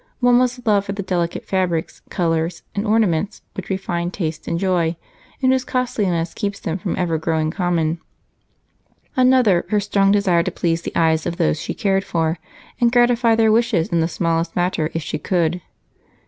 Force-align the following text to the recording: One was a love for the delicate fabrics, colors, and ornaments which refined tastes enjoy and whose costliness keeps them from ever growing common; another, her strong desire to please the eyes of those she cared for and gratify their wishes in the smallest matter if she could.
One 0.19 0.39
was 0.39 0.57
a 0.57 0.63
love 0.65 0.85
for 0.85 0.93
the 0.93 1.03
delicate 1.03 1.45
fabrics, 1.45 2.01
colors, 2.09 2.63
and 2.73 2.87
ornaments 2.87 3.43
which 3.53 3.69
refined 3.69 4.13
tastes 4.13 4.47
enjoy 4.47 4.95
and 5.43 5.51
whose 5.51 5.63
costliness 5.63 6.33
keeps 6.33 6.59
them 6.59 6.79
from 6.79 6.95
ever 6.97 7.19
growing 7.19 7.51
common; 7.51 7.99
another, 9.15 9.63
her 9.69 9.79
strong 9.79 10.11
desire 10.11 10.41
to 10.41 10.51
please 10.51 10.81
the 10.81 10.95
eyes 10.95 11.27
of 11.27 11.37
those 11.37 11.61
she 11.61 11.75
cared 11.75 12.03
for 12.03 12.39
and 12.79 12.91
gratify 12.91 13.35
their 13.35 13.51
wishes 13.51 13.89
in 13.89 13.99
the 13.99 14.07
smallest 14.07 14.55
matter 14.55 14.89
if 14.95 15.03
she 15.03 15.19
could. 15.19 15.61